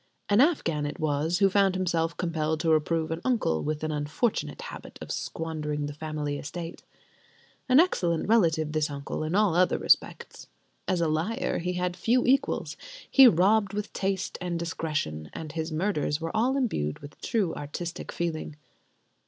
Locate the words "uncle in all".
8.89-9.53